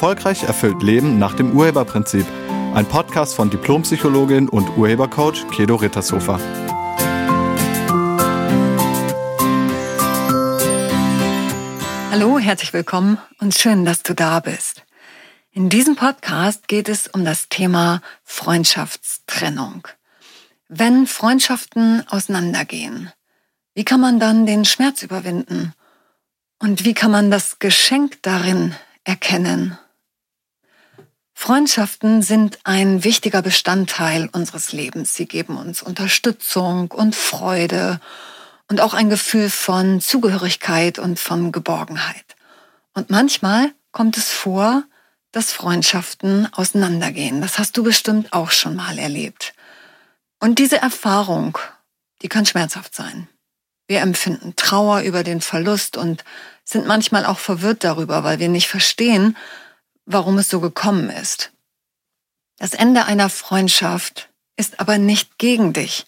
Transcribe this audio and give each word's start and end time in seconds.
Erfolgreich 0.00 0.44
erfüllt 0.44 0.82
Leben 0.82 1.18
nach 1.18 1.34
dem 1.34 1.52
Urheberprinzip. 1.54 2.24
Ein 2.72 2.86
Podcast 2.86 3.34
von 3.34 3.50
Diplompsychologin 3.50 4.48
und 4.48 4.78
Urhebercoach 4.78 5.46
Kedo 5.50 5.74
Rittershofer. 5.76 6.40
Hallo, 12.10 12.38
herzlich 12.38 12.72
willkommen 12.72 13.18
und 13.40 13.54
schön, 13.54 13.84
dass 13.84 14.02
du 14.02 14.14
da 14.14 14.40
bist. 14.40 14.86
In 15.50 15.68
diesem 15.68 15.96
Podcast 15.96 16.66
geht 16.66 16.88
es 16.88 17.06
um 17.06 17.26
das 17.26 17.50
Thema 17.50 18.00
Freundschaftstrennung. 18.24 19.86
Wenn 20.66 21.06
Freundschaften 21.06 22.08
auseinandergehen, 22.08 23.12
wie 23.74 23.84
kann 23.84 24.00
man 24.00 24.18
dann 24.18 24.46
den 24.46 24.64
Schmerz 24.64 25.02
überwinden? 25.02 25.74
Und 26.58 26.86
wie 26.86 26.94
kann 26.94 27.10
man 27.10 27.30
das 27.30 27.58
Geschenk 27.58 28.22
darin 28.22 28.74
erkennen? 29.04 29.76
Freundschaften 31.42 32.20
sind 32.20 32.58
ein 32.64 33.02
wichtiger 33.02 33.40
Bestandteil 33.40 34.28
unseres 34.30 34.72
Lebens. 34.72 35.14
Sie 35.14 35.24
geben 35.24 35.56
uns 35.56 35.80
Unterstützung 35.80 36.90
und 36.90 37.16
Freude 37.16 37.98
und 38.68 38.82
auch 38.82 38.92
ein 38.92 39.08
Gefühl 39.08 39.48
von 39.48 40.02
Zugehörigkeit 40.02 40.98
und 40.98 41.18
von 41.18 41.50
Geborgenheit. 41.50 42.36
Und 42.92 43.08
manchmal 43.08 43.72
kommt 43.90 44.18
es 44.18 44.28
vor, 44.28 44.84
dass 45.32 45.50
Freundschaften 45.50 46.46
auseinandergehen. 46.52 47.40
Das 47.40 47.58
hast 47.58 47.74
du 47.78 47.84
bestimmt 47.84 48.34
auch 48.34 48.50
schon 48.50 48.76
mal 48.76 48.98
erlebt. 48.98 49.54
Und 50.40 50.58
diese 50.58 50.76
Erfahrung, 50.76 51.56
die 52.20 52.28
kann 52.28 52.44
schmerzhaft 52.44 52.94
sein. 52.94 53.28
Wir 53.88 54.02
empfinden 54.02 54.56
Trauer 54.56 55.00
über 55.00 55.24
den 55.24 55.40
Verlust 55.40 55.96
und 55.96 56.22
sind 56.64 56.86
manchmal 56.86 57.24
auch 57.24 57.38
verwirrt 57.38 57.82
darüber, 57.82 58.24
weil 58.24 58.40
wir 58.40 58.50
nicht 58.50 58.68
verstehen, 58.68 59.38
warum 60.12 60.38
es 60.38 60.48
so 60.48 60.60
gekommen 60.60 61.10
ist. 61.10 61.52
Das 62.58 62.74
Ende 62.74 63.04
einer 63.04 63.30
Freundschaft 63.30 64.28
ist 64.56 64.80
aber 64.80 64.98
nicht 64.98 65.38
gegen 65.38 65.72
dich, 65.72 66.06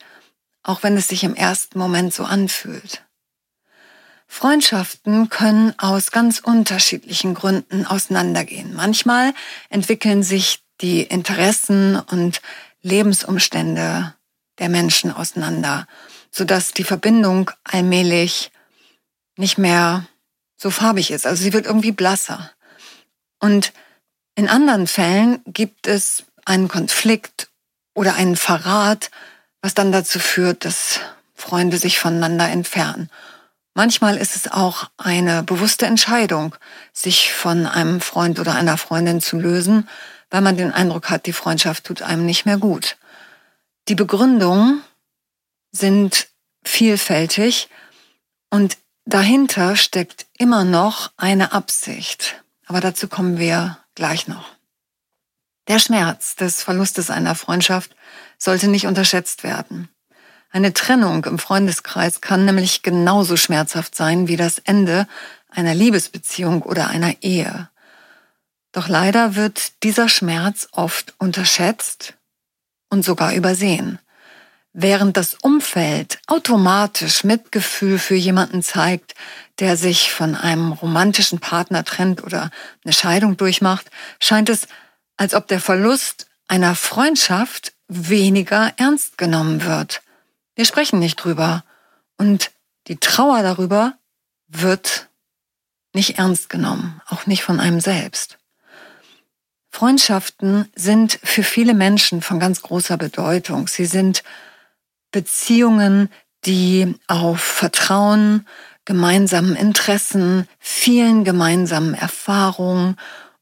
auch 0.62 0.82
wenn 0.82 0.96
es 0.96 1.08
sich 1.08 1.24
im 1.24 1.34
ersten 1.34 1.78
Moment 1.78 2.12
so 2.12 2.24
anfühlt. 2.24 3.04
Freundschaften 4.26 5.28
können 5.28 5.78
aus 5.78 6.10
ganz 6.10 6.38
unterschiedlichen 6.38 7.34
Gründen 7.34 7.86
auseinandergehen. 7.86 8.74
Manchmal 8.74 9.34
entwickeln 9.68 10.22
sich 10.22 10.62
die 10.80 11.02
Interessen 11.02 11.96
und 11.96 12.40
Lebensumstände 12.80 14.14
der 14.58 14.68
Menschen 14.68 15.12
auseinander 15.12 15.86
sodass 16.32 16.72
die 16.72 16.84
Verbindung 16.84 17.50
allmählich 17.62 18.50
nicht 19.36 19.58
mehr 19.58 20.06
so 20.56 20.70
farbig 20.70 21.10
ist. 21.10 21.26
Also 21.26 21.42
sie 21.42 21.52
wird 21.52 21.66
irgendwie 21.66 21.92
blasser. 21.92 22.50
Und 23.38 23.72
in 24.34 24.48
anderen 24.48 24.86
Fällen 24.86 25.40
gibt 25.46 25.86
es 25.86 26.24
einen 26.44 26.68
Konflikt 26.68 27.48
oder 27.94 28.14
einen 28.14 28.36
Verrat, 28.36 29.10
was 29.60 29.74
dann 29.74 29.92
dazu 29.92 30.18
führt, 30.18 30.64
dass 30.64 31.00
Freunde 31.34 31.76
sich 31.76 31.98
voneinander 31.98 32.48
entfernen. 32.48 33.10
Manchmal 33.74 34.16
ist 34.16 34.36
es 34.36 34.50
auch 34.50 34.90
eine 34.98 35.42
bewusste 35.42 35.86
Entscheidung, 35.86 36.54
sich 36.92 37.32
von 37.32 37.66
einem 37.66 38.00
Freund 38.00 38.38
oder 38.38 38.54
einer 38.54 38.76
Freundin 38.76 39.20
zu 39.20 39.38
lösen, 39.38 39.88
weil 40.30 40.42
man 40.42 40.56
den 40.56 40.72
Eindruck 40.72 41.10
hat, 41.10 41.26
die 41.26 41.32
Freundschaft 41.32 41.84
tut 41.84 42.02
einem 42.02 42.26
nicht 42.26 42.44
mehr 42.44 42.58
gut. 42.58 42.96
Die 43.88 43.94
Begründung 43.94 44.82
sind 45.72 46.28
vielfältig 46.64 47.68
und 48.50 48.76
dahinter 49.04 49.76
steckt 49.76 50.26
immer 50.38 50.64
noch 50.64 51.10
eine 51.16 51.52
Absicht. 51.52 52.42
Aber 52.66 52.80
dazu 52.80 53.08
kommen 53.08 53.38
wir 53.38 53.78
gleich 53.94 54.28
noch. 54.28 54.56
Der 55.68 55.78
Schmerz 55.78 56.34
des 56.36 56.62
Verlustes 56.62 57.10
einer 57.10 57.34
Freundschaft 57.34 57.94
sollte 58.36 58.68
nicht 58.68 58.86
unterschätzt 58.86 59.44
werden. 59.44 59.88
Eine 60.50 60.72
Trennung 60.72 61.24
im 61.24 61.38
Freundeskreis 61.38 62.20
kann 62.20 62.44
nämlich 62.44 62.82
genauso 62.82 63.36
schmerzhaft 63.36 63.94
sein 63.94 64.28
wie 64.28 64.36
das 64.36 64.58
Ende 64.58 65.06
einer 65.48 65.74
Liebesbeziehung 65.74 66.62
oder 66.62 66.88
einer 66.88 67.22
Ehe. 67.22 67.70
Doch 68.72 68.88
leider 68.88 69.36
wird 69.36 69.82
dieser 69.82 70.08
Schmerz 70.08 70.68
oft 70.72 71.14
unterschätzt 71.18 72.14
und 72.90 73.04
sogar 73.04 73.34
übersehen. 73.34 73.98
Während 74.74 75.18
das 75.18 75.34
Umfeld 75.34 76.18
automatisch 76.26 77.24
Mitgefühl 77.24 77.98
für 77.98 78.14
jemanden 78.14 78.62
zeigt, 78.62 79.14
der 79.62 79.76
sich 79.76 80.10
von 80.10 80.34
einem 80.34 80.72
romantischen 80.72 81.38
Partner 81.38 81.84
trennt 81.84 82.24
oder 82.24 82.50
eine 82.84 82.92
Scheidung 82.92 83.36
durchmacht, 83.36 83.92
scheint 84.18 84.48
es, 84.48 84.66
als 85.16 85.34
ob 85.34 85.46
der 85.46 85.60
Verlust 85.60 86.26
einer 86.48 86.74
Freundschaft 86.74 87.72
weniger 87.86 88.72
ernst 88.76 89.18
genommen 89.18 89.64
wird. 89.64 90.02
Wir 90.56 90.64
sprechen 90.64 90.98
nicht 90.98 91.14
drüber 91.14 91.62
und 92.18 92.50
die 92.88 92.96
Trauer 92.96 93.44
darüber 93.44 93.94
wird 94.48 95.08
nicht 95.92 96.18
ernst 96.18 96.48
genommen, 96.48 97.00
auch 97.06 97.26
nicht 97.26 97.44
von 97.44 97.60
einem 97.60 97.78
selbst. 97.78 98.38
Freundschaften 99.70 100.72
sind 100.74 101.20
für 101.22 101.44
viele 101.44 101.74
Menschen 101.74 102.20
von 102.20 102.40
ganz 102.40 102.62
großer 102.62 102.96
Bedeutung. 102.96 103.68
Sie 103.68 103.86
sind 103.86 104.24
Beziehungen, 105.12 106.10
die 106.46 106.96
auf 107.06 107.40
Vertrauen, 107.40 108.44
gemeinsamen 108.84 109.56
Interessen, 109.56 110.48
vielen 110.58 111.24
gemeinsamen 111.24 111.94
Erfahrungen 111.94 112.96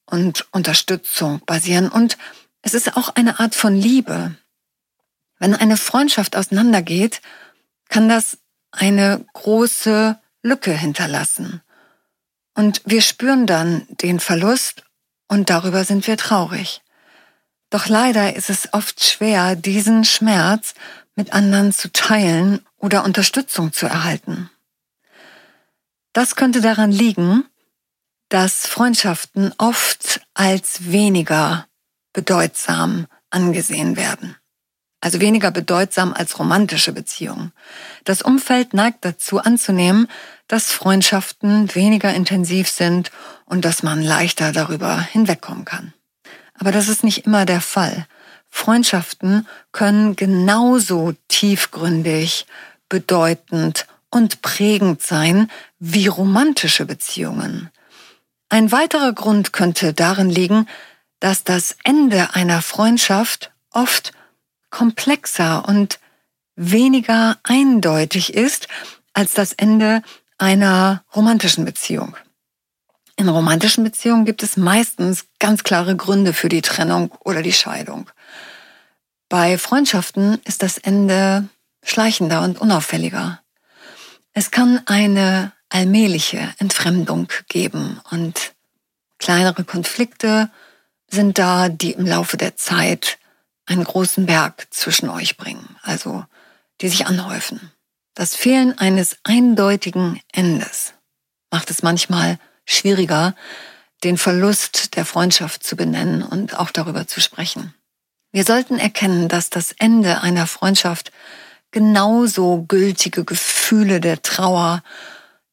und 0.06 0.46
Unterstützung 0.52 1.40
basieren. 1.46 1.88
Und 1.88 2.18
es 2.62 2.74
ist 2.74 2.96
auch 2.96 3.14
eine 3.14 3.40
Art 3.40 3.54
von 3.54 3.74
Liebe. 3.74 4.34
Wenn 5.38 5.54
eine 5.54 5.76
Freundschaft 5.76 6.36
auseinandergeht, 6.36 7.22
kann 7.88 8.08
das 8.08 8.38
eine 8.70 9.24
große 9.32 10.18
Lücke 10.42 10.72
hinterlassen. 10.72 11.62
Und 12.54 12.82
wir 12.84 13.00
spüren 13.00 13.46
dann 13.46 13.86
den 13.88 14.20
Verlust 14.20 14.84
und 15.28 15.48
darüber 15.48 15.84
sind 15.84 16.06
wir 16.06 16.16
traurig. 16.16 16.82
Doch 17.70 17.86
leider 17.86 18.34
ist 18.36 18.50
es 18.50 18.72
oft 18.72 19.02
schwer, 19.02 19.56
diesen 19.56 20.04
Schmerz 20.04 20.74
mit 21.14 21.32
anderen 21.32 21.72
zu 21.72 21.92
teilen 21.92 22.66
oder 22.76 23.04
Unterstützung 23.04 23.72
zu 23.72 23.86
erhalten. 23.86 24.50
Das 26.12 26.36
könnte 26.36 26.60
daran 26.60 26.90
liegen, 26.90 27.44
dass 28.28 28.66
Freundschaften 28.66 29.52
oft 29.58 30.20
als 30.34 30.90
weniger 30.90 31.66
bedeutsam 32.12 33.06
angesehen 33.30 33.96
werden. 33.96 34.36
Also 35.00 35.20
weniger 35.20 35.50
bedeutsam 35.50 36.12
als 36.12 36.38
romantische 36.38 36.92
Beziehungen. 36.92 37.52
Das 38.04 38.20
Umfeld 38.20 38.74
neigt 38.74 39.04
dazu 39.04 39.38
anzunehmen, 39.38 40.08
dass 40.46 40.72
Freundschaften 40.72 41.74
weniger 41.74 42.12
intensiv 42.12 42.68
sind 42.68 43.10
und 43.46 43.64
dass 43.64 43.82
man 43.82 44.02
leichter 44.02 44.52
darüber 44.52 45.00
hinwegkommen 45.00 45.64
kann. 45.64 45.94
Aber 46.54 46.70
das 46.70 46.88
ist 46.88 47.02
nicht 47.02 47.24
immer 47.24 47.46
der 47.46 47.62
Fall. 47.62 48.06
Freundschaften 48.50 49.46
können 49.72 50.16
genauso 50.16 51.14
tiefgründig, 51.28 52.46
bedeutend 52.88 53.86
und 54.10 54.42
prägend 54.42 55.02
sein 55.02 55.50
wie 55.78 56.06
romantische 56.06 56.86
Beziehungen. 56.86 57.70
Ein 58.48 58.72
weiterer 58.72 59.12
Grund 59.12 59.52
könnte 59.52 59.94
darin 59.94 60.28
liegen, 60.28 60.66
dass 61.20 61.44
das 61.44 61.76
Ende 61.84 62.34
einer 62.34 62.62
Freundschaft 62.62 63.52
oft 63.70 64.12
komplexer 64.70 65.68
und 65.68 66.00
weniger 66.56 67.38
eindeutig 67.42 68.34
ist 68.34 68.68
als 69.12 69.34
das 69.34 69.52
Ende 69.52 70.02
einer 70.38 71.04
romantischen 71.14 71.64
Beziehung. 71.64 72.16
In 73.16 73.28
romantischen 73.28 73.84
Beziehungen 73.84 74.24
gibt 74.24 74.42
es 74.42 74.56
meistens 74.56 75.26
ganz 75.38 75.62
klare 75.62 75.94
Gründe 75.94 76.32
für 76.32 76.48
die 76.48 76.62
Trennung 76.62 77.12
oder 77.20 77.42
die 77.42 77.52
Scheidung. 77.52 78.10
Bei 79.28 79.58
Freundschaften 79.58 80.40
ist 80.44 80.62
das 80.62 80.78
Ende 80.78 81.48
schleichender 81.84 82.42
und 82.42 82.60
unauffälliger. 82.60 83.40
Es 84.32 84.50
kann 84.50 84.80
eine 84.86 85.52
allmähliche 85.68 86.54
Entfremdung 86.58 87.28
geben 87.48 88.00
und 88.10 88.52
kleinere 89.18 89.64
Konflikte 89.64 90.50
sind 91.08 91.38
da, 91.38 91.68
die 91.68 91.92
im 91.92 92.06
Laufe 92.06 92.36
der 92.36 92.56
Zeit 92.56 93.18
einen 93.66 93.84
großen 93.84 94.26
Berg 94.26 94.66
zwischen 94.70 95.08
euch 95.08 95.36
bringen, 95.36 95.76
also 95.82 96.24
die 96.80 96.88
sich 96.88 97.06
anhäufen. 97.06 97.72
Das 98.14 98.34
Fehlen 98.34 98.76
eines 98.78 99.18
eindeutigen 99.22 100.20
Endes 100.32 100.94
macht 101.50 101.70
es 101.70 101.82
manchmal 101.82 102.38
schwieriger, 102.64 103.34
den 104.04 104.16
Verlust 104.16 104.96
der 104.96 105.04
Freundschaft 105.04 105.62
zu 105.62 105.76
benennen 105.76 106.22
und 106.22 106.58
auch 106.58 106.70
darüber 106.70 107.06
zu 107.06 107.20
sprechen. 107.20 107.74
Wir 108.32 108.44
sollten 108.44 108.78
erkennen, 108.78 109.28
dass 109.28 109.50
das 109.50 109.72
Ende 109.72 110.20
einer 110.22 110.46
Freundschaft 110.46 111.12
genauso 111.70 112.64
gültige 112.68 113.24
Gefühle 113.24 114.00
der 114.00 114.22
Trauer, 114.22 114.82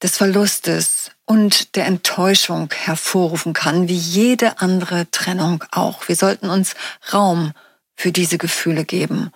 des 0.01 0.17
Verlustes 0.17 1.11
und 1.25 1.75
der 1.75 1.85
Enttäuschung 1.85 2.69
hervorrufen 2.71 3.53
kann, 3.53 3.87
wie 3.87 3.97
jede 3.97 4.61
andere 4.61 5.09
Trennung 5.11 5.63
auch. 5.71 6.07
Wir 6.07 6.15
sollten 6.15 6.49
uns 6.49 6.75
Raum 7.11 7.53
für 7.95 8.11
diese 8.11 8.37
Gefühle 8.37 8.85
geben 8.85 9.31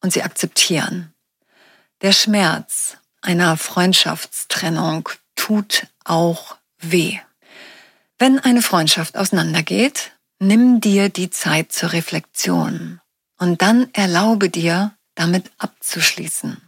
und 0.00 0.12
sie 0.12 0.22
akzeptieren. 0.22 1.14
Der 2.02 2.12
Schmerz 2.12 2.96
einer 3.22 3.56
Freundschaftstrennung 3.56 5.08
tut 5.36 5.86
auch 6.04 6.56
weh. 6.78 7.18
Wenn 8.18 8.38
eine 8.38 8.62
Freundschaft 8.62 9.16
auseinandergeht, 9.16 10.12
nimm 10.38 10.80
dir 10.80 11.08
die 11.08 11.30
Zeit 11.30 11.72
zur 11.72 11.92
Reflexion 11.92 13.00
und 13.38 13.62
dann 13.62 13.88
erlaube 13.92 14.50
dir, 14.50 14.95
damit 15.16 15.50
abzuschließen. 15.58 16.62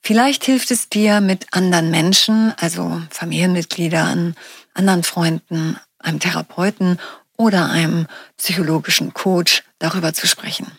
Vielleicht 0.00 0.44
hilft 0.44 0.70
es 0.70 0.88
dir 0.88 1.20
mit 1.20 1.52
anderen 1.52 1.90
Menschen, 1.90 2.54
also 2.58 3.02
Familienmitgliedern, 3.10 4.36
anderen 4.72 5.02
Freunden, 5.02 5.78
einem 5.98 6.20
Therapeuten 6.20 6.98
oder 7.36 7.68
einem 7.70 8.06
psychologischen 8.36 9.12
Coach 9.12 9.64
darüber 9.78 10.12
zu 10.14 10.26
sprechen. 10.26 10.70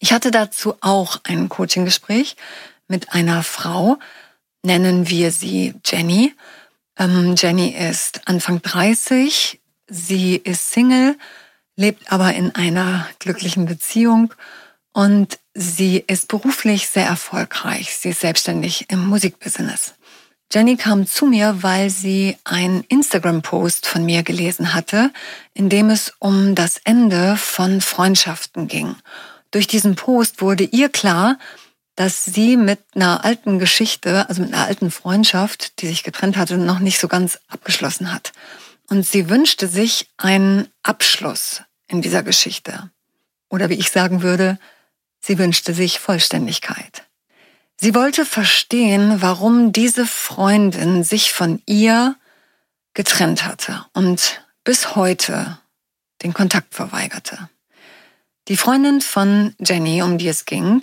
Ich 0.00 0.12
hatte 0.12 0.30
dazu 0.30 0.74
auch 0.80 1.20
ein 1.24 1.48
Coaching-Gespräch 1.48 2.36
mit 2.88 3.12
einer 3.12 3.42
Frau, 3.42 3.98
nennen 4.64 5.08
wir 5.08 5.30
sie 5.30 5.74
Jenny. 5.84 6.34
Ähm, 6.98 7.34
Jenny 7.36 7.68
ist 7.68 8.22
Anfang 8.26 8.60
30, 8.60 9.60
sie 9.86 10.36
ist 10.36 10.72
Single, 10.72 11.16
lebt 11.76 12.10
aber 12.12 12.34
in 12.34 12.54
einer 12.54 13.06
glücklichen 13.18 13.66
Beziehung 13.66 14.34
und 14.92 15.38
sie 15.54 16.04
ist 16.06 16.28
beruflich 16.28 16.88
sehr 16.88 17.06
erfolgreich. 17.06 17.96
Sie 17.96 18.10
ist 18.10 18.20
selbstständig 18.20 18.86
im 18.88 19.06
Musikbusiness. 19.06 19.94
Jenny 20.52 20.76
kam 20.76 21.06
zu 21.06 21.26
mir, 21.26 21.62
weil 21.62 21.90
sie 21.90 22.36
einen 22.42 22.82
Instagram-Post 22.88 23.86
von 23.86 24.04
mir 24.04 24.24
gelesen 24.24 24.74
hatte, 24.74 25.12
in 25.54 25.68
dem 25.68 25.90
es 25.90 26.12
um 26.18 26.56
das 26.56 26.80
Ende 26.82 27.36
von 27.36 27.80
Freundschaften 27.80 28.66
ging. 28.66 28.96
Durch 29.52 29.68
diesen 29.68 29.94
Post 29.94 30.40
wurde 30.40 30.64
ihr 30.64 30.88
klar, 30.88 31.38
dass 31.94 32.24
sie 32.24 32.56
mit 32.56 32.80
einer 32.94 33.24
alten 33.24 33.60
Geschichte, 33.60 34.28
also 34.28 34.42
mit 34.42 34.52
einer 34.52 34.66
alten 34.66 34.90
Freundschaft, 34.90 35.80
die 35.80 35.86
sich 35.86 36.02
getrennt 36.02 36.36
hatte, 36.36 36.56
noch 36.56 36.80
nicht 36.80 36.98
so 36.98 37.06
ganz 37.06 37.38
abgeschlossen 37.48 38.12
hat. 38.12 38.32
Und 38.88 39.06
sie 39.06 39.30
wünschte 39.30 39.68
sich 39.68 40.08
einen 40.16 40.66
Abschluss 40.82 41.62
in 41.86 42.02
dieser 42.02 42.24
Geschichte. 42.24 42.90
Oder 43.50 43.68
wie 43.68 43.74
ich 43.74 43.90
sagen 43.90 44.22
würde, 44.22 44.58
sie 45.20 45.38
wünschte 45.38 45.74
sich 45.74 46.00
Vollständigkeit. 46.00 47.04
Sie 47.76 47.94
wollte 47.94 48.26
verstehen, 48.26 49.22
warum 49.22 49.72
diese 49.72 50.06
Freundin 50.06 51.02
sich 51.04 51.32
von 51.32 51.62
ihr 51.66 52.16
getrennt 52.92 53.44
hatte 53.44 53.86
und 53.94 54.42
bis 54.64 54.96
heute 54.96 55.58
den 56.22 56.34
Kontakt 56.34 56.74
verweigerte. 56.74 57.48
Die 58.48 58.56
Freundin 58.56 59.00
von 59.00 59.54
Jenny, 59.58 60.02
um 60.02 60.18
die 60.18 60.28
es 60.28 60.44
ging, 60.44 60.82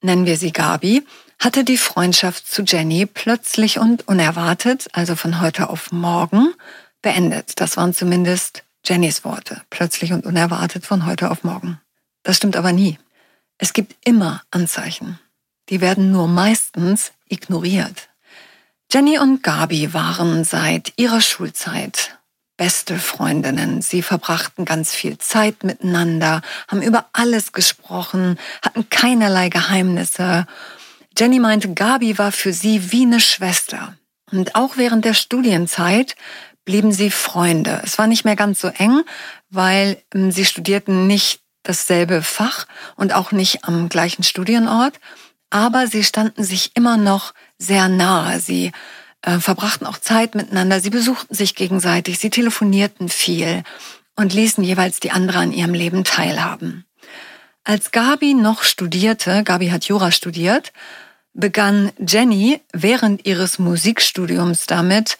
nennen 0.00 0.26
wir 0.26 0.36
sie 0.36 0.52
Gabi, 0.52 1.06
hatte 1.38 1.64
die 1.64 1.78
Freundschaft 1.78 2.46
zu 2.46 2.62
Jenny 2.62 3.06
plötzlich 3.06 3.78
und 3.78 4.06
unerwartet, 4.08 4.88
also 4.92 5.16
von 5.16 5.40
heute 5.40 5.70
auf 5.70 5.90
morgen, 5.90 6.54
beendet. 7.02 7.60
Das 7.60 7.76
waren 7.76 7.94
zumindest 7.94 8.62
Jennys 8.84 9.24
Worte. 9.24 9.62
Plötzlich 9.70 10.12
und 10.12 10.24
unerwartet 10.26 10.86
von 10.86 11.06
heute 11.06 11.30
auf 11.30 11.44
morgen. 11.44 11.80
Das 12.22 12.36
stimmt 12.36 12.56
aber 12.56 12.72
nie. 12.72 12.98
Es 13.62 13.74
gibt 13.74 13.94
immer 14.06 14.42
Anzeichen. 14.50 15.18
Die 15.68 15.82
werden 15.82 16.10
nur 16.10 16.28
meistens 16.28 17.12
ignoriert. 17.28 18.08
Jenny 18.90 19.18
und 19.18 19.42
Gabi 19.42 19.92
waren 19.92 20.44
seit 20.44 20.94
ihrer 20.96 21.20
Schulzeit 21.20 22.18
beste 22.56 22.98
Freundinnen. 22.98 23.82
Sie 23.82 24.00
verbrachten 24.00 24.64
ganz 24.64 24.94
viel 24.94 25.18
Zeit 25.18 25.62
miteinander, 25.62 26.40
haben 26.68 26.80
über 26.80 27.06
alles 27.12 27.52
gesprochen, 27.52 28.38
hatten 28.62 28.88
keinerlei 28.88 29.50
Geheimnisse. 29.50 30.46
Jenny 31.16 31.38
meinte, 31.38 31.74
Gabi 31.74 32.16
war 32.16 32.32
für 32.32 32.54
sie 32.54 32.92
wie 32.92 33.02
eine 33.02 33.20
Schwester. 33.20 33.94
Und 34.32 34.54
auch 34.54 34.78
während 34.78 35.04
der 35.04 35.14
Studienzeit 35.14 36.16
blieben 36.64 36.92
sie 36.92 37.10
Freunde. 37.10 37.82
Es 37.84 37.98
war 37.98 38.06
nicht 38.06 38.24
mehr 38.24 38.36
ganz 38.36 38.60
so 38.60 38.68
eng, 38.68 39.02
weil 39.50 40.02
ähm, 40.14 40.30
sie 40.30 40.46
studierten 40.46 41.06
nicht 41.06 41.40
dasselbe 41.62 42.22
Fach 42.22 42.66
und 42.96 43.12
auch 43.12 43.32
nicht 43.32 43.64
am 43.64 43.88
gleichen 43.88 44.22
Studienort, 44.22 44.98
aber 45.50 45.86
sie 45.86 46.04
standen 46.04 46.44
sich 46.44 46.72
immer 46.74 46.96
noch 46.96 47.34
sehr 47.58 47.88
nahe. 47.88 48.40
Sie 48.40 48.72
äh, 49.22 49.38
verbrachten 49.38 49.86
auch 49.86 49.98
Zeit 49.98 50.34
miteinander, 50.34 50.80
sie 50.80 50.90
besuchten 50.90 51.34
sich 51.34 51.54
gegenseitig, 51.54 52.18
sie 52.18 52.30
telefonierten 52.30 53.08
viel 53.08 53.62
und 54.16 54.32
ließen 54.32 54.62
jeweils 54.64 55.00
die 55.00 55.10
andere 55.10 55.38
an 55.38 55.52
ihrem 55.52 55.74
Leben 55.74 56.04
teilhaben. 56.04 56.84
Als 57.64 57.90
Gabi 57.90 58.34
noch 58.34 58.62
studierte, 58.62 59.44
Gabi 59.44 59.68
hat 59.68 59.84
Jura 59.84 60.12
studiert, 60.12 60.72
begann 61.32 61.92
Jenny 61.98 62.60
während 62.72 63.26
ihres 63.26 63.58
Musikstudiums 63.58 64.66
damit, 64.66 65.18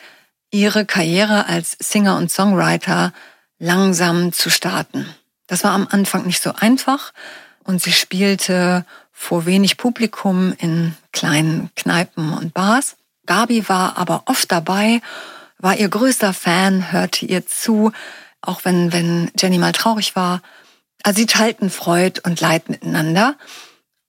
ihre 0.51 0.85
Karriere 0.85 1.47
als 1.47 1.77
Singer 1.79 2.17
und 2.17 2.31
Songwriter 2.31 3.13
langsam 3.59 4.33
zu 4.33 4.51
starten. 4.51 5.07
Das 5.51 5.65
war 5.65 5.73
am 5.73 5.89
Anfang 5.91 6.27
nicht 6.27 6.41
so 6.41 6.53
einfach 6.55 7.13
und 7.65 7.83
sie 7.83 7.91
spielte 7.91 8.87
vor 9.11 9.47
wenig 9.47 9.79
Publikum 9.79 10.55
in 10.59 10.95
kleinen 11.13 11.71
Kneipen 11.75 12.33
und 12.33 12.55
Bars. 12.55 12.95
Gabi 13.27 13.69
war 13.69 13.99
aber 13.99 14.23
oft 14.27 14.53
dabei, 14.53 15.03
war 15.59 15.77
ihr 15.77 15.89
größter 15.89 16.35
Fan, 16.35 16.93
hörte 16.93 17.27
ihr 17.27 17.49
zu, 17.49 17.91
auch 18.41 18.65
wenn, 18.65 18.93
wenn 18.93 19.33
Jenny 19.37 19.59
mal 19.59 19.73
traurig 19.73 20.15
war. 20.15 20.41
Also 21.03 21.19
sie 21.19 21.27
teilten 21.27 21.69
Freud 21.69 22.21
und 22.23 22.41
Leid 22.41 22.69
miteinander. 22.69 23.35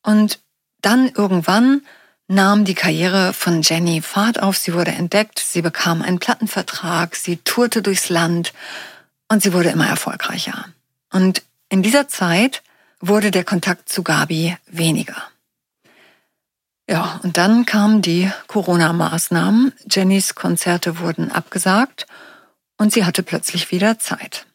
Und 0.04 0.38
dann 0.84 1.10
irgendwann 1.10 1.82
nahm 2.28 2.66
die 2.66 2.76
Karriere 2.76 3.34
von 3.34 3.64
Jenny 3.64 4.04
Fahrt 4.04 4.44
auf. 4.44 4.58
Sie 4.58 4.76
wurde 4.76 4.92
entdeckt, 4.92 5.40
sie 5.40 5.64
bekam 5.64 6.04
einen 6.04 6.20
Plattenvertrag, 6.20 7.16
sie 7.16 7.38
tourte 7.38 7.82
durchs 7.82 8.10
Land 8.10 8.54
und 9.28 9.42
sie 9.42 9.54
wurde 9.54 9.70
immer 9.70 9.88
erfolgreicher. 9.88 10.68
Und 11.12 11.44
in 11.70 11.84
dieser 11.84 12.08
Zeit 12.08 12.64
wurde 13.00 13.32
der 13.32 13.44
Kontakt 13.44 13.90
zu 13.90 14.04
Gabi 14.04 14.58
weniger. 14.68 15.32
Ja, 16.90 17.20
und 17.24 17.38
dann 17.38 17.66
kamen 17.66 18.02
die 18.02 18.30
Corona-Maßnahmen. 18.48 19.74
Jennys 19.90 20.36
Konzerte 20.36 21.00
wurden 21.00 21.32
abgesagt 21.32 22.06
und 22.78 22.92
sie 22.92 23.06
hatte 23.06 23.24
plötzlich 23.24 23.72
wieder 23.72 24.00
Zeit. 24.00 24.46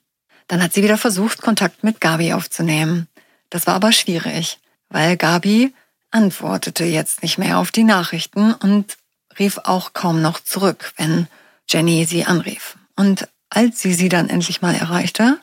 Dann 0.48 0.62
hat 0.62 0.72
sie 0.72 0.82
wieder 0.82 0.98
versucht, 0.98 1.42
Kontakt 1.42 1.82
mit 1.82 2.00
Gabi 2.00 2.32
aufzunehmen. 2.32 3.08
Das 3.50 3.66
war 3.66 3.74
aber 3.74 3.92
schwierig, 3.92 4.58
weil 4.88 5.16
Gabi 5.16 5.74
antwortete 6.10 6.84
jetzt 6.84 7.22
nicht 7.22 7.38
mehr 7.38 7.58
auf 7.58 7.70
die 7.70 7.84
Nachrichten 7.84 8.52
und 8.52 8.96
rief 9.38 9.58
auch 9.64 9.92
kaum 9.92 10.22
noch 10.22 10.40
zurück, 10.40 10.92
wenn 10.96 11.28
Jenny 11.68 12.04
sie 12.04 12.24
anrief. 12.24 12.76
Und 12.96 13.28
als 13.50 13.80
sie 13.80 13.94
sie 13.94 14.08
dann 14.08 14.28
endlich 14.28 14.62
mal 14.62 14.74
erreichte, 14.74 15.38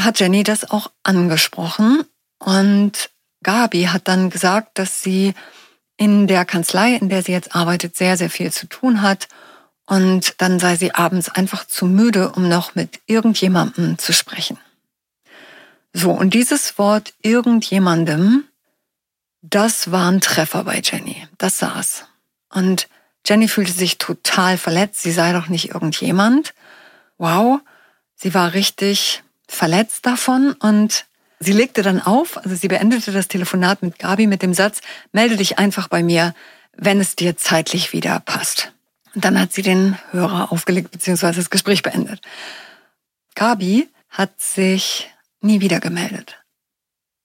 hat 0.00 0.20
Jenny 0.20 0.42
das 0.42 0.70
auch 0.70 0.90
angesprochen 1.02 2.04
und 2.38 3.10
Gabi 3.42 3.84
hat 3.84 4.08
dann 4.08 4.30
gesagt, 4.30 4.78
dass 4.78 5.02
sie 5.02 5.34
in 5.96 6.26
der 6.26 6.44
Kanzlei, 6.44 6.94
in 6.94 7.08
der 7.08 7.22
sie 7.22 7.32
jetzt 7.32 7.54
arbeitet, 7.54 7.96
sehr, 7.96 8.16
sehr 8.16 8.30
viel 8.30 8.52
zu 8.52 8.66
tun 8.66 9.02
hat. 9.02 9.28
Und 9.86 10.40
dann 10.40 10.58
sei 10.58 10.76
sie 10.76 10.94
abends 10.94 11.28
einfach 11.28 11.66
zu 11.66 11.86
müde, 11.86 12.32
um 12.32 12.48
noch 12.48 12.74
mit 12.74 13.00
irgendjemandem 13.06 13.98
zu 13.98 14.12
sprechen. 14.12 14.58
So, 15.92 16.10
und 16.10 16.34
dieses 16.34 16.78
Wort 16.78 17.12
irgendjemandem, 17.22 18.44
das 19.42 19.92
war 19.92 20.10
ein 20.10 20.20
Treffer 20.20 20.64
bei 20.64 20.80
Jenny. 20.82 21.28
Das 21.38 21.58
saß. 21.58 22.06
Und 22.48 22.88
Jenny 23.26 23.46
fühlte 23.46 23.72
sich 23.72 23.98
total 23.98 24.58
verletzt. 24.58 25.02
Sie 25.02 25.12
sei 25.12 25.32
doch 25.32 25.48
nicht 25.48 25.70
irgendjemand. 25.70 26.54
Wow. 27.18 27.60
Sie 28.16 28.32
war 28.32 28.54
richtig 28.54 29.23
verletzt 29.48 30.06
davon 30.06 30.52
und 30.52 31.06
Sie 31.44 31.52
legte 31.52 31.82
dann 31.82 32.00
auf, 32.00 32.38
also 32.38 32.54
sie 32.54 32.68
beendete 32.68 33.12
das 33.12 33.28
Telefonat 33.28 33.82
mit 33.82 33.98
Gabi 33.98 34.26
mit 34.26 34.40
dem 34.40 34.54
Satz, 34.54 34.80
melde 35.12 35.36
dich 35.36 35.58
einfach 35.58 35.88
bei 35.88 36.02
mir, 36.02 36.34
wenn 36.76 37.00
es 37.00 37.16
dir 37.16 37.36
zeitlich 37.36 37.92
wieder 37.92 38.20
passt. 38.20 38.72
Und 39.14 39.24
dann 39.24 39.38
hat 39.38 39.52
sie 39.52 39.62
den 39.62 39.98
Hörer 40.10 40.50
aufgelegt 40.52 40.90
bzw. 40.90 41.32
das 41.32 41.50
Gespräch 41.50 41.82
beendet. 41.82 42.20
Gabi 43.34 43.88
hat 44.08 44.40
sich 44.40 45.10
nie 45.40 45.60
wieder 45.60 45.80
gemeldet. 45.80 46.38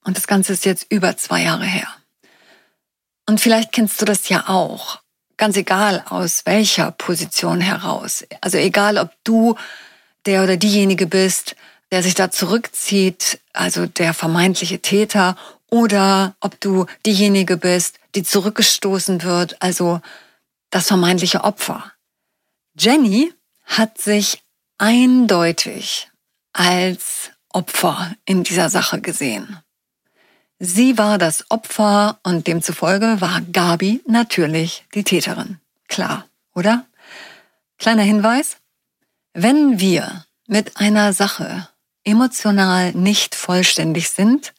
Und 0.04 0.18
das 0.18 0.28
Ganze 0.28 0.54
ist 0.54 0.66
jetzt 0.66 0.88
über 0.90 1.16
zwei 1.16 1.44
Jahre 1.44 1.66
her. 1.66 1.88
Und 3.26 3.40
vielleicht 3.40 3.72
kennst 3.72 4.02
du 4.02 4.06
das 4.06 4.28
ja 4.28 4.50
auch. 4.50 5.02
Ganz 5.38 5.56
egal 5.56 6.04
aus 6.10 6.46
welcher 6.46 6.92
Position 6.92 7.62
heraus. 7.62 8.26
Also 8.42 8.58
egal, 8.58 8.98
ob 8.98 9.12
du 9.24 9.56
der 10.26 10.44
oder 10.44 10.58
diejenige 10.58 11.08
bist, 11.08 11.56
der 11.91 12.03
sich 12.03 12.13
da 12.13 12.31
zurückzieht, 12.31 13.39
also 13.53 13.86
der 13.86 14.13
vermeintliche 14.13 14.79
Täter, 14.79 15.36
oder 15.69 16.36
ob 16.39 16.60
du 16.60 16.86
diejenige 17.05 17.58
bist, 17.58 18.00
die 18.15 18.24
zurückgestoßen 18.24 19.24
wird, 19.24 19.62
also 19.62 20.01
das 20.69 20.88
vermeintliche 20.88 21.43
Opfer. 21.43 21.91
Jenny 22.77 23.34
hat 23.65 24.00
sich 24.00 24.43
eindeutig 24.77 26.10
als 26.53 27.31
Opfer 27.50 28.13
in 28.25 28.43
dieser 28.43 28.69
Sache 28.69 29.01
gesehen. 29.01 29.60
Sie 30.60 30.98
war 30.98 31.17
das 31.17 31.50
Opfer 31.50 32.19
und 32.24 32.48
demzufolge 32.48 33.22
war 33.22 33.41
Gabi 33.41 34.01
natürlich 34.08 34.86
die 34.93 35.03
Täterin. 35.03 35.60
Klar, 35.88 36.27
oder? 36.53 36.86
Kleiner 37.77 38.03
Hinweis. 38.03 38.58
Wenn 39.34 39.79
wir 39.79 40.25
mit 40.48 40.77
einer 40.77 41.13
Sache 41.13 41.69
emotional 42.10 42.94
nicht 42.94 43.36
vollständig 43.36 44.10
sind, 44.10 44.54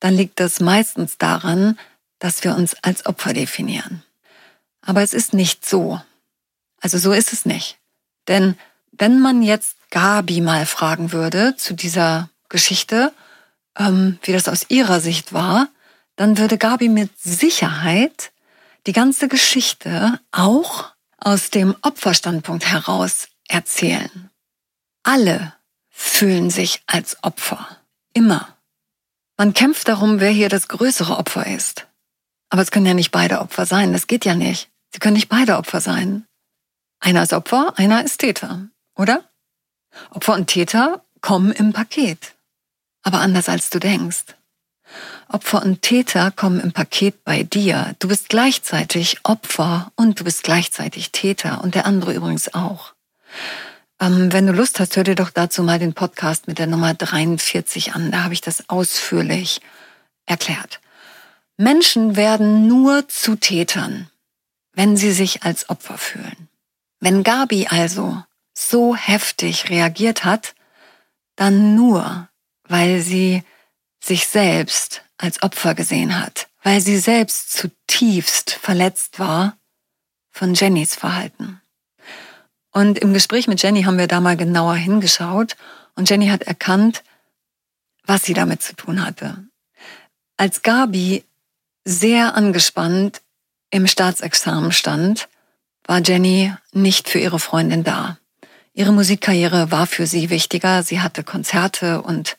dann 0.00 0.14
liegt 0.14 0.40
das 0.40 0.60
meistens 0.60 1.18
daran, 1.18 1.78
dass 2.18 2.44
wir 2.44 2.56
uns 2.56 2.74
als 2.82 3.06
Opfer 3.06 3.32
definieren. 3.32 4.02
Aber 4.82 5.02
es 5.02 5.14
ist 5.14 5.32
nicht 5.32 5.66
so. 5.66 6.00
Also 6.80 6.98
so 6.98 7.12
ist 7.12 7.32
es 7.32 7.46
nicht. 7.46 7.78
Denn 8.28 8.56
wenn 8.92 9.20
man 9.20 9.42
jetzt 9.42 9.76
Gabi 9.90 10.40
mal 10.40 10.66
fragen 10.66 11.12
würde 11.12 11.56
zu 11.56 11.74
dieser 11.74 12.28
Geschichte, 12.48 13.12
ähm, 13.76 14.18
wie 14.22 14.32
das 14.32 14.48
aus 14.48 14.66
ihrer 14.68 15.00
Sicht 15.00 15.32
war, 15.32 15.68
dann 16.16 16.38
würde 16.38 16.58
Gabi 16.58 16.88
mit 16.88 17.10
Sicherheit 17.18 18.30
die 18.86 18.92
ganze 18.92 19.28
Geschichte 19.28 20.20
auch 20.30 20.92
aus 21.18 21.50
dem 21.50 21.74
Opferstandpunkt 21.82 22.66
heraus 22.66 23.28
erzählen. 23.48 24.30
Alle 25.02 25.54
fühlen 25.94 26.50
sich 26.50 26.82
als 26.86 27.22
Opfer. 27.22 27.78
Immer. 28.12 28.48
Man 29.36 29.54
kämpft 29.54 29.88
darum, 29.88 30.18
wer 30.18 30.30
hier 30.30 30.48
das 30.48 30.68
größere 30.68 31.16
Opfer 31.16 31.46
ist. 31.46 31.86
Aber 32.50 32.62
es 32.62 32.70
können 32.70 32.86
ja 32.86 32.94
nicht 32.94 33.12
beide 33.12 33.40
Opfer 33.40 33.64
sein. 33.64 33.92
Das 33.92 34.08
geht 34.08 34.24
ja 34.24 34.34
nicht. 34.34 34.70
Sie 34.92 34.98
können 34.98 35.14
nicht 35.14 35.28
beide 35.28 35.56
Opfer 35.56 35.80
sein. 35.80 36.26
Einer 37.00 37.22
ist 37.22 37.32
Opfer, 37.32 37.74
einer 37.76 38.04
ist 38.04 38.18
Täter, 38.18 38.68
oder? 38.96 39.24
Opfer 40.10 40.34
und 40.34 40.48
Täter 40.48 41.04
kommen 41.20 41.52
im 41.52 41.72
Paket. 41.72 42.34
Aber 43.02 43.20
anders 43.20 43.48
als 43.48 43.70
du 43.70 43.78
denkst. 43.78 44.34
Opfer 45.28 45.62
und 45.62 45.82
Täter 45.82 46.30
kommen 46.30 46.60
im 46.60 46.72
Paket 46.72 47.24
bei 47.24 47.42
dir. 47.42 47.94
Du 47.98 48.08
bist 48.08 48.28
gleichzeitig 48.28 49.18
Opfer 49.22 49.92
und 49.96 50.20
du 50.20 50.24
bist 50.24 50.42
gleichzeitig 50.42 51.12
Täter 51.12 51.62
und 51.62 51.74
der 51.74 51.86
andere 51.86 52.14
übrigens 52.14 52.54
auch. 52.54 52.94
Ähm, 54.00 54.32
wenn 54.32 54.46
du 54.46 54.52
Lust 54.52 54.80
hast, 54.80 54.96
hör 54.96 55.04
dir 55.04 55.14
doch 55.14 55.30
dazu 55.30 55.62
mal 55.62 55.78
den 55.78 55.94
Podcast 55.94 56.48
mit 56.48 56.58
der 56.58 56.66
Nummer 56.66 56.94
43 56.94 57.94
an. 57.94 58.10
Da 58.10 58.24
habe 58.24 58.34
ich 58.34 58.40
das 58.40 58.68
ausführlich 58.68 59.60
erklärt. 60.26 60.80
Menschen 61.56 62.16
werden 62.16 62.66
nur 62.66 63.08
zu 63.08 63.36
Tätern, 63.36 64.10
wenn 64.72 64.96
sie 64.96 65.12
sich 65.12 65.44
als 65.44 65.70
Opfer 65.70 65.98
fühlen. 65.98 66.48
Wenn 67.00 67.22
Gabi 67.22 67.68
also 67.68 68.22
so 68.54 68.96
heftig 68.96 69.70
reagiert 69.70 70.24
hat, 70.24 70.54
dann 71.36 71.74
nur, 71.74 72.28
weil 72.68 73.00
sie 73.00 73.42
sich 74.00 74.26
selbst 74.26 75.02
als 75.16 75.42
Opfer 75.42 75.74
gesehen 75.74 76.20
hat, 76.20 76.48
weil 76.62 76.80
sie 76.80 76.98
selbst 76.98 77.52
zutiefst 77.52 78.52
verletzt 78.52 79.18
war 79.18 79.56
von 80.30 80.54
Jennys 80.54 80.94
Verhalten. 80.94 81.60
Und 82.74 82.98
im 82.98 83.14
Gespräch 83.14 83.46
mit 83.46 83.62
Jenny 83.62 83.84
haben 83.84 83.98
wir 83.98 84.08
da 84.08 84.20
mal 84.20 84.36
genauer 84.36 84.74
hingeschaut 84.74 85.56
und 85.94 86.10
Jenny 86.10 86.26
hat 86.26 86.42
erkannt, 86.42 87.04
was 88.04 88.24
sie 88.24 88.34
damit 88.34 88.62
zu 88.62 88.74
tun 88.74 89.06
hatte. 89.06 89.44
Als 90.36 90.62
Gabi 90.62 91.24
sehr 91.84 92.34
angespannt 92.34 93.22
im 93.70 93.86
Staatsexamen 93.86 94.72
stand, 94.72 95.28
war 95.86 96.00
Jenny 96.00 96.52
nicht 96.72 97.08
für 97.08 97.20
ihre 97.20 97.38
Freundin 97.38 97.84
da. 97.84 98.18
Ihre 98.72 98.92
Musikkarriere 98.92 99.70
war 99.70 99.86
für 99.86 100.08
sie 100.08 100.28
wichtiger. 100.28 100.82
Sie 100.82 101.00
hatte 101.00 101.22
Konzerte 101.22 102.02
und 102.02 102.36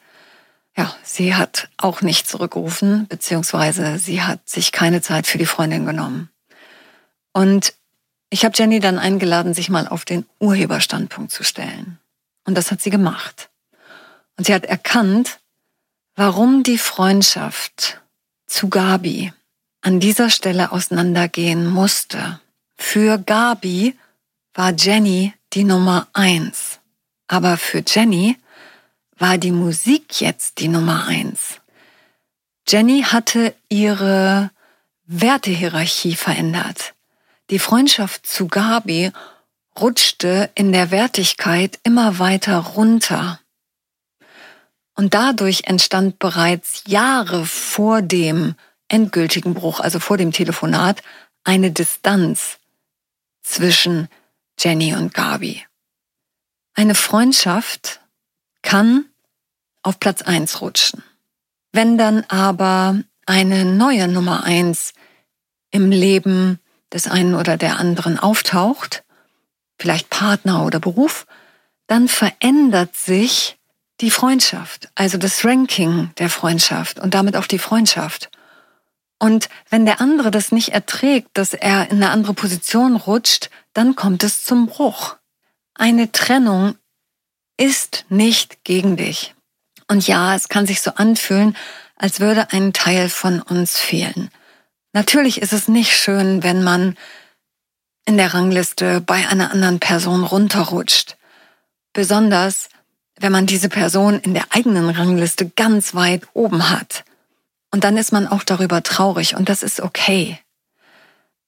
ja, 0.76 0.94
sie 1.02 1.34
hat 1.36 1.70
auch 1.78 2.02
nicht 2.02 2.28
zurückgerufen, 2.28 3.08
beziehungsweise 3.08 3.98
sie 4.00 4.22
hat 4.22 4.50
sich 4.50 4.74
keine 4.74 5.02
Zeit 5.02 5.28
für 5.28 5.38
die 5.38 5.46
Freundin 5.46 5.86
genommen. 5.86 6.30
Und 7.32 7.74
ich 8.36 8.44
habe 8.44 8.54
Jenny 8.54 8.82
dann 8.82 9.00
eingeladen, 9.00 9.54
sich 9.54 9.70
mal 9.70 9.88
auf 9.88 10.04
den 10.04 10.26
Urheberstandpunkt 10.40 11.32
zu 11.32 11.46
stellen. 11.46 12.00
Und 12.44 12.56
das 12.56 12.70
hat 12.70 12.82
sie 12.82 12.90
gemacht. 12.90 13.50
Und 14.36 14.46
sie 14.46 14.54
hat 14.54 14.66
erkannt, 14.66 15.40
warum 16.18 16.62
die 16.62 16.78
Freundschaft 16.78 18.02
zu 18.46 18.68
Gabi 18.68 19.32
an 19.80 20.02
dieser 20.02 20.30
Stelle 20.30 20.74
auseinandergehen 20.74 21.66
musste. 21.66 22.42
Für 22.76 23.20
Gabi 23.20 23.98
war 24.54 24.74
Jenny 24.74 25.34
die 25.54 25.64
Nummer 25.64 26.10
eins. 26.12 26.80
Aber 27.28 27.56
für 27.56 27.86
Jenny 27.88 28.38
war 29.18 29.38
die 29.38 29.54
Musik 29.54 30.20
jetzt 30.20 30.60
die 30.60 30.68
Nummer 30.68 31.06
eins. 31.08 31.62
Jenny 32.68 33.02
hatte 33.04 33.56
ihre 33.70 34.52
Wertehierarchie 35.06 36.16
verändert. 36.16 36.95
Die 37.52 37.60
Freundschaft 37.60 38.26
zu 38.26 38.48
Gabi 38.48 39.12
rutschte 39.80 40.50
in 40.56 40.72
der 40.72 40.90
Wertigkeit 40.90 41.80
immer 41.84 42.18
weiter 42.18 42.58
runter. 42.58 43.40
Und 44.96 45.14
dadurch 45.14 45.66
entstand 45.66 46.18
bereits 46.20 46.84
Jahre 46.88 47.46
vor 47.46 48.02
dem 48.02 48.56
endgültigen 48.88 49.54
Bruch, 49.54 49.80
also 49.80 50.00
vor 50.00 50.18
dem 50.18 50.32
Telefonat, 50.32 51.04
eine 51.44 51.72
Distanz 51.72 52.58
zwischen 53.44 54.08
Jenny 54.58 54.96
und 54.96 55.14
Gabi. 55.14 55.64
Eine 56.74 56.96
Freundschaft 56.96 58.00
kann 58.62 59.06
auf 59.84 60.00
Platz 60.00 60.22
eins 60.22 60.62
rutschen. 60.62 61.04
Wenn 61.72 61.98
dann 61.98 62.24
aber 62.24 63.00
eine 63.26 63.66
neue 63.66 64.08
Nummer 64.08 64.44
eins 64.44 64.94
im 65.72 65.92
Leben 65.92 66.60
des 66.96 67.08
einen 67.08 67.36
oder 67.36 67.58
der 67.58 67.78
anderen 67.78 68.18
auftaucht, 68.18 69.04
vielleicht 69.78 70.10
Partner 70.10 70.66
oder 70.66 70.80
Beruf, 70.80 71.28
dann 71.88 72.08
verändert 72.08 72.96
sich 72.96 73.58
die 74.02 74.10
Freundschaft, 74.10 74.90
also 74.96 75.18
das 75.18 75.46
Ranking 75.46 76.12
der 76.18 76.30
Freundschaft 76.30 77.00
und 77.00 77.14
damit 77.14 77.36
auch 77.36 77.48
die 77.48 77.60
Freundschaft. 77.60 78.32
Und 79.20 79.50
wenn 79.70 79.86
der 79.86 80.02
andere 80.02 80.32
das 80.32 80.52
nicht 80.52 80.70
erträgt, 80.70 81.30
dass 81.34 81.54
er 81.54 81.92
in 81.92 81.98
eine 81.98 82.10
andere 82.12 82.34
Position 82.34 82.96
rutscht, 82.96 83.50
dann 83.74 83.96
kommt 83.96 84.24
es 84.24 84.44
zum 84.44 84.68
Bruch. 84.68 85.18
Eine 85.74 86.12
Trennung 86.12 86.76
ist 87.58 88.06
nicht 88.10 88.64
gegen 88.64 88.98
dich. 88.98 89.36
Und 89.88 90.08
ja, 90.08 90.36
es 90.36 90.50
kann 90.50 90.66
sich 90.66 90.82
so 90.82 90.92
anfühlen, 90.92 91.56
als 91.98 92.20
würde 92.20 92.52
ein 92.52 92.74
Teil 92.74 93.10
von 93.10 93.42
uns 93.42 93.78
fehlen. 93.78 94.30
Natürlich 94.96 95.42
ist 95.42 95.52
es 95.52 95.68
nicht 95.68 95.92
schön, 95.92 96.42
wenn 96.42 96.64
man 96.64 96.96
in 98.06 98.16
der 98.16 98.34
Rangliste 98.34 99.02
bei 99.02 99.28
einer 99.28 99.52
anderen 99.52 99.82
Person 99.82 100.24
runterrutscht. 100.24 101.18
Besonders, 101.92 102.70
wenn 103.20 103.34
man 103.34 103.46
diese 103.46 103.68
Person 103.68 104.22
in 104.22 104.34
der 104.34 104.46
eigenen 104.52 104.90
Rangliste 104.90 105.50
ganz 105.50 105.96
weit 105.96 106.24
oben 106.32 106.70
hat. 106.70 107.04
Und 107.72 107.84
dann 107.84 107.98
ist 107.98 108.14
man 108.14 108.26
auch 108.26 108.44
darüber 108.44 108.84
traurig 108.84 109.36
und 109.36 109.50
das 109.50 109.64
ist 109.64 109.82
okay. 109.82 110.40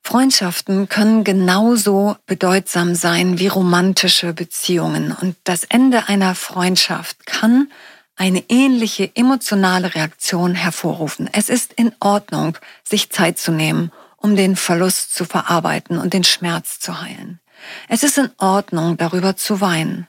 Freundschaften 0.04 0.90
können 0.90 1.24
genauso 1.24 2.18
bedeutsam 2.26 2.96
sein 2.96 3.40
wie 3.40 3.48
romantische 3.48 4.34
Beziehungen 4.34 5.14
und 5.14 5.38
das 5.46 5.64
Ende 5.64 6.10
einer 6.10 6.36
Freundschaft 6.36 7.26
kann 7.26 7.72
eine 8.18 8.44
ähnliche 8.50 9.16
emotionale 9.16 9.96
Reaktion 9.96 10.56
hervorrufen. 10.56 11.30
Es 11.32 11.50
ist 11.50 11.72
in 11.74 11.96
Ordnung, 12.00 12.58
sich 12.84 13.12
Zeit 13.12 13.38
zu 13.38 13.52
nehmen, 13.52 13.92
um 14.18 14.36
den 14.36 14.56
Verlust 14.56 15.14
zu 15.14 15.24
verarbeiten 15.24 16.00
und 16.00 16.14
den 16.14 16.24
Schmerz 16.24 16.80
zu 16.80 17.00
heilen. 17.00 17.40
Es 17.88 18.04
ist 18.04 18.18
in 18.18 18.32
Ordnung, 18.38 18.98
darüber 18.98 19.36
zu 19.36 19.62
weinen. 19.62 20.08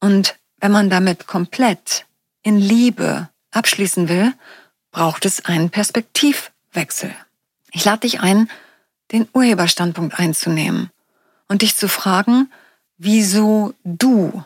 Und 0.00 0.36
wenn 0.58 0.70
man 0.70 0.90
damit 0.90 1.26
komplett 1.26 2.06
in 2.42 2.58
Liebe 2.58 3.30
abschließen 3.50 4.08
will, 4.08 4.34
braucht 4.92 5.24
es 5.24 5.44
einen 5.46 5.70
Perspektivwechsel. 5.70 7.14
Ich 7.72 7.84
lade 7.84 8.00
dich 8.00 8.20
ein, 8.20 8.50
den 9.12 9.28
Urheberstandpunkt 9.32 10.18
einzunehmen 10.18 10.90
und 11.48 11.62
dich 11.62 11.76
zu 11.76 11.88
fragen, 11.88 12.52
wieso 12.98 13.74
du 13.82 14.44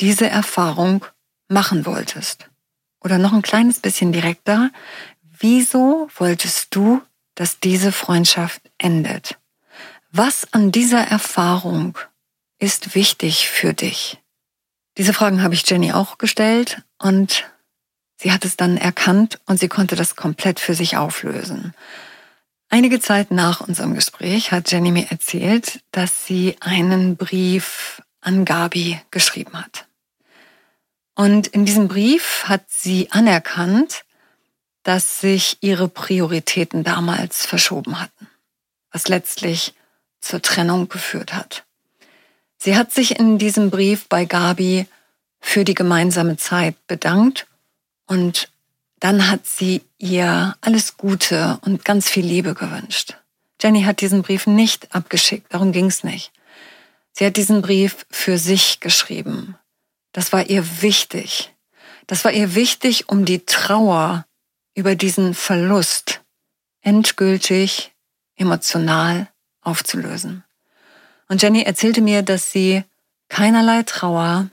diese 0.00 0.28
Erfahrung 0.28 1.04
machen 1.52 1.86
wolltest. 1.86 2.48
Oder 3.00 3.18
noch 3.18 3.32
ein 3.32 3.42
kleines 3.42 3.80
bisschen 3.80 4.12
direkter, 4.12 4.70
wieso 5.38 6.08
wolltest 6.16 6.74
du, 6.74 7.02
dass 7.34 7.60
diese 7.60 7.92
Freundschaft 7.92 8.62
endet? 8.78 9.38
Was 10.10 10.52
an 10.52 10.72
dieser 10.72 11.02
Erfahrung 11.02 11.98
ist 12.58 12.94
wichtig 12.94 13.48
für 13.48 13.72
dich? 13.72 14.18
Diese 14.98 15.14
Fragen 15.14 15.42
habe 15.42 15.54
ich 15.54 15.68
Jenny 15.68 15.92
auch 15.92 16.18
gestellt 16.18 16.82
und 16.98 17.50
sie 18.16 18.30
hat 18.30 18.44
es 18.44 18.56
dann 18.56 18.76
erkannt 18.76 19.40
und 19.46 19.58
sie 19.58 19.68
konnte 19.68 19.96
das 19.96 20.16
komplett 20.16 20.60
für 20.60 20.74
sich 20.74 20.96
auflösen. 20.96 21.74
Einige 22.68 23.00
Zeit 23.00 23.30
nach 23.30 23.60
unserem 23.60 23.94
Gespräch 23.94 24.52
hat 24.52 24.70
Jenny 24.70 24.90
mir 24.90 25.10
erzählt, 25.10 25.80
dass 25.90 26.26
sie 26.26 26.56
einen 26.60 27.16
Brief 27.16 28.02
an 28.20 28.44
Gabi 28.44 29.00
geschrieben 29.10 29.58
hat. 29.58 29.86
Und 31.14 31.48
in 31.48 31.64
diesem 31.64 31.88
Brief 31.88 32.44
hat 32.44 32.64
sie 32.68 33.10
anerkannt, 33.10 34.04
dass 34.82 35.20
sich 35.20 35.58
ihre 35.60 35.88
Prioritäten 35.88 36.84
damals 36.84 37.46
verschoben 37.46 38.00
hatten, 38.00 38.28
was 38.90 39.08
letztlich 39.08 39.74
zur 40.20 40.42
Trennung 40.42 40.88
geführt 40.88 41.32
hat. 41.32 41.64
Sie 42.58 42.76
hat 42.76 42.92
sich 42.92 43.18
in 43.18 43.38
diesem 43.38 43.70
Brief 43.70 44.08
bei 44.08 44.24
Gabi 44.24 44.86
für 45.40 45.64
die 45.64 45.74
gemeinsame 45.74 46.36
Zeit 46.36 46.76
bedankt 46.86 47.46
und 48.06 48.48
dann 49.00 49.28
hat 49.28 49.46
sie 49.46 49.82
ihr 49.98 50.56
alles 50.60 50.96
Gute 50.96 51.58
und 51.62 51.84
ganz 51.84 52.08
viel 52.08 52.24
Liebe 52.24 52.54
gewünscht. 52.54 53.16
Jenny 53.60 53.82
hat 53.82 54.00
diesen 54.00 54.22
Brief 54.22 54.46
nicht 54.46 54.94
abgeschickt, 54.94 55.52
darum 55.52 55.72
ging 55.72 55.86
es 55.86 56.04
nicht. 56.04 56.32
Sie 57.12 57.26
hat 57.26 57.36
diesen 57.36 57.62
Brief 57.62 58.06
für 58.10 58.38
sich 58.38 58.80
geschrieben. 58.80 59.56
Das 60.12 60.32
war 60.32 60.48
ihr 60.48 60.82
wichtig. 60.82 61.54
Das 62.06 62.24
war 62.24 62.32
ihr 62.32 62.54
wichtig, 62.54 63.08
um 63.08 63.24
die 63.24 63.44
Trauer 63.44 64.26
über 64.74 64.94
diesen 64.94 65.34
Verlust 65.34 66.20
endgültig 66.80 67.92
emotional 68.36 69.28
aufzulösen. 69.60 70.44
Und 71.28 71.42
Jenny 71.42 71.62
erzählte 71.62 72.00
mir, 72.00 72.22
dass 72.22 72.52
sie 72.52 72.84
keinerlei 73.28 73.82
Trauer 73.84 74.50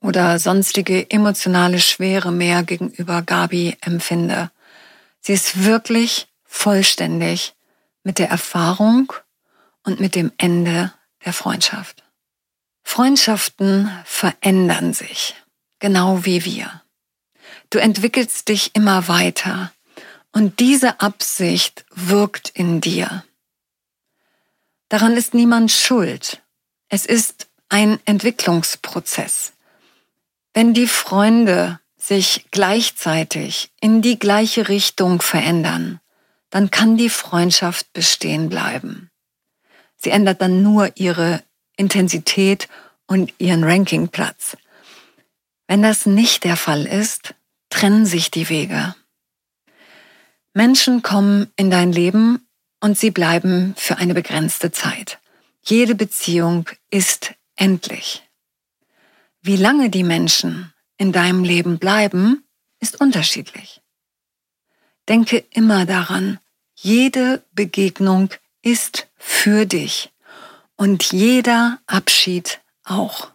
oder 0.00 0.38
sonstige 0.38 1.10
emotionale 1.10 1.80
Schwere 1.80 2.32
mehr 2.32 2.62
gegenüber 2.62 3.22
Gabi 3.22 3.76
empfinde. 3.80 4.50
Sie 5.20 5.32
ist 5.32 5.64
wirklich 5.64 6.28
vollständig 6.44 7.54
mit 8.02 8.18
der 8.18 8.30
Erfahrung 8.30 9.12
und 9.84 10.00
mit 10.00 10.14
dem 10.14 10.32
Ende 10.38 10.92
der 11.24 11.32
Freundschaft. 11.32 12.01
Freundschaften 12.82 13.90
verändern 14.04 14.92
sich, 14.92 15.34
genau 15.78 16.24
wie 16.24 16.44
wir. 16.44 16.82
Du 17.70 17.78
entwickelst 17.78 18.48
dich 18.48 18.74
immer 18.74 19.08
weiter 19.08 19.72
und 20.32 20.60
diese 20.60 21.00
Absicht 21.00 21.84
wirkt 21.90 22.50
in 22.50 22.80
dir. 22.80 23.24
Daran 24.88 25.16
ist 25.16 25.32
niemand 25.32 25.70
schuld. 25.70 26.42
Es 26.88 27.06
ist 27.06 27.48
ein 27.70 27.98
Entwicklungsprozess. 28.04 29.54
Wenn 30.52 30.74
die 30.74 30.86
Freunde 30.86 31.80
sich 31.96 32.46
gleichzeitig 32.50 33.70
in 33.80 34.02
die 34.02 34.18
gleiche 34.18 34.68
Richtung 34.68 35.22
verändern, 35.22 36.00
dann 36.50 36.70
kann 36.70 36.98
die 36.98 37.08
Freundschaft 37.08 37.92
bestehen 37.94 38.50
bleiben. 38.50 39.10
Sie 39.96 40.10
ändert 40.10 40.42
dann 40.42 40.62
nur 40.62 40.90
ihre 40.96 41.42
Intensität 41.82 42.68
und 43.08 43.34
ihren 43.38 43.64
Rankingplatz. 43.64 44.56
Wenn 45.66 45.82
das 45.82 46.06
nicht 46.06 46.44
der 46.44 46.56
Fall 46.56 46.86
ist, 46.86 47.34
trennen 47.70 48.06
sich 48.06 48.30
die 48.30 48.48
Wege. 48.48 48.94
Menschen 50.54 51.02
kommen 51.02 51.50
in 51.56 51.70
dein 51.70 51.90
Leben 51.90 52.46
und 52.80 52.96
sie 52.96 53.10
bleiben 53.10 53.74
für 53.76 53.96
eine 53.96 54.14
begrenzte 54.14 54.70
Zeit. 54.70 55.18
Jede 55.64 55.96
Beziehung 55.96 56.68
ist 56.90 57.34
endlich. 57.56 58.22
Wie 59.40 59.56
lange 59.56 59.90
die 59.90 60.04
Menschen 60.04 60.72
in 60.98 61.10
deinem 61.10 61.42
Leben 61.42 61.78
bleiben, 61.78 62.44
ist 62.78 63.00
unterschiedlich. 63.00 63.80
Denke 65.08 65.38
immer 65.50 65.84
daran, 65.84 66.38
jede 66.76 67.42
Begegnung 67.52 68.30
ist 68.62 69.08
für 69.16 69.66
dich 69.66 70.11
und 70.76 71.12
jeder 71.12 71.78
Abschied 71.86 72.60
auch. 72.84 73.30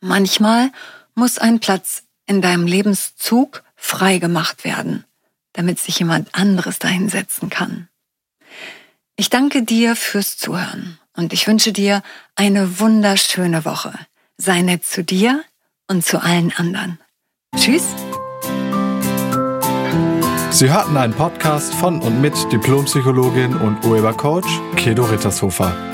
Manchmal 0.00 0.70
muss 1.14 1.38
ein 1.38 1.60
Platz 1.60 2.02
in 2.26 2.42
deinem 2.42 2.66
Lebenszug 2.66 3.62
frei 3.76 4.18
gemacht 4.18 4.64
werden, 4.64 5.04
damit 5.52 5.78
sich 5.78 5.98
jemand 5.98 6.34
anderes 6.34 6.78
dahinsetzen 6.78 7.50
kann. 7.50 7.88
Ich 9.16 9.30
danke 9.30 9.62
dir 9.62 9.94
fürs 9.96 10.36
Zuhören 10.38 10.98
und 11.16 11.32
ich 11.32 11.46
wünsche 11.46 11.72
dir 11.72 12.02
eine 12.34 12.80
wunderschöne 12.80 13.64
Woche. 13.64 13.92
Sei 14.36 14.62
nett 14.62 14.84
zu 14.84 15.04
dir 15.04 15.44
und 15.88 16.04
zu 16.04 16.20
allen 16.20 16.52
anderen. 16.56 16.98
Tschüss. 17.56 17.84
Sie 20.50 20.72
hörten 20.72 20.96
einen 20.96 21.14
Podcast 21.14 21.74
von 21.74 22.00
und 22.00 22.20
mit 22.20 22.34
Diplompsychologin 22.52 23.56
und 23.56 23.84
Urhebercoach 23.84 24.46
Kedo 24.76 25.04
Rittershofer. 25.04 25.93